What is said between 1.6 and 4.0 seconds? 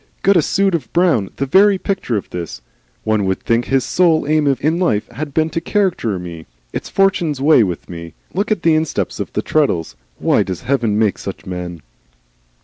picture of this. One would think his